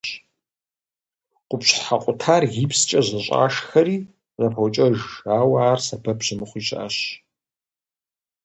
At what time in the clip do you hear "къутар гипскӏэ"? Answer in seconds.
2.03-2.99